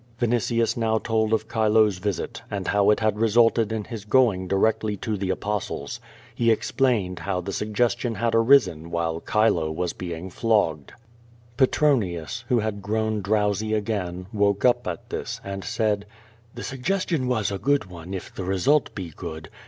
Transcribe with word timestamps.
Vinitius 0.19 0.75
now 0.75 0.97
told 0.97 1.31
of 1.31 1.47
Chilo's 1.47 1.99
visit, 1.99 2.41
and 2.49 2.69
how 2.69 2.89
it 2.89 3.01
had 3.01 3.19
resulted 3.19 3.71
in 3.71 3.83
his 3.83 4.03
going 4.03 4.47
directly 4.47 4.97
to 4.97 5.15
the 5.15 5.29
Apostles. 5.29 5.99
He 6.33 6.49
explained 6.49 7.19
how 7.19 7.39
the 7.41 7.53
suggestion 7.53 8.15
had 8.15 8.33
arisen 8.33 8.89
while 8.89 9.21
Chile 9.31 9.69
was 9.69 9.93
being 9.93 10.31
flogged. 10.31 10.89
QtJO 10.89 10.89
VADISS. 11.59 11.77
271 11.79 12.23
l^etronius, 12.23 12.43
who 12.47 12.59
had 12.61 12.81
grown 12.81 13.21
drowsy 13.21 13.73
again, 13.75 14.25
woke 14.33 14.65
up 14.65 14.87
at 14.87 15.07
this, 15.11 15.39
and 15.43 15.63
said: 15.63 16.07
"The 16.55 16.63
suggestion 16.63 17.27
was 17.27 17.51
a 17.51 17.59
good 17.59 17.85
one 17.85 18.15
if 18.15 18.33
the 18.33 18.43
result 18.43 18.89
Ije 18.95 19.15
good. 19.15 19.49